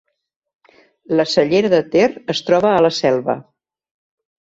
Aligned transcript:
La 1.19 1.25
Cellera 1.33 1.69
de 1.73 1.81
Ter 1.95 2.05
es 2.35 2.41
troba 2.47 2.71
a 2.79 2.79
la 2.87 2.91
Selva 3.01 3.37